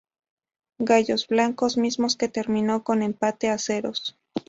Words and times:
Gallos 0.79 1.27
Blancos, 1.27 1.77
mismo 1.77 2.07
que 2.17 2.27
terminó 2.27 2.83
con 2.83 3.03
empate 3.03 3.51
a 3.51 3.59
ceros. 3.59 4.17